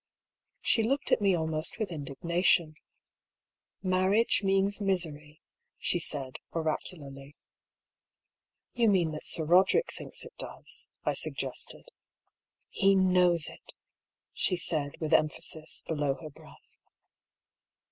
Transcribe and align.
She 0.61 0.81
looked 0.81 1.11
at 1.11 1.21
me 1.21 1.35
almost 1.35 1.77
with 1.77 1.91
indignation." 1.91 2.73
Marriage 3.93 4.41
means 4.43 4.81
misery," 4.81 5.41
she 5.77 5.99
said, 5.99 6.39
oracularly. 6.53 7.35
You 8.73 8.89
mean, 8.89 9.11
that 9.11 9.27
Sir 9.27 9.45
Roderick 9.45 9.93
thinks 9.93 10.25
it 10.25 10.33
does," 10.39 10.89
I 11.05 11.13
suggested." 11.13 11.89
He 12.81 12.95
knows 12.95 13.47
it," 13.47 13.73
she 14.33 14.57
said, 14.57 14.93
with 14.99 15.13
emphasis, 15.13 15.83
below 15.87 16.15
her 16.15 16.31
breath. 16.31 16.79